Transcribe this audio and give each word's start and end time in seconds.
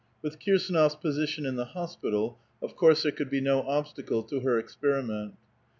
With 0.23 0.39
Kirs4nof*s 0.39 0.95
position 0.95 1.45
in 1.45 1.57
the 1.57 1.63
hospital, 1.77 2.39
of 2.59 2.75
course 2.75 3.03
there 3.03 3.11
could 3.11 3.29
be 3.29 3.39
no 3.39 3.61
obstacle 3.61 4.23
to 4.23 4.39
her 4.39 4.57
experiment. 4.57 5.35